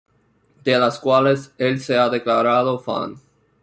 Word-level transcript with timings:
De 0.63 0.79
las 0.79 0.97
cuales 0.99 1.53
el 1.59 1.79
se 1.79 1.95
ha 1.95 2.09
declarado 2.09 2.79
fan. 2.79 3.17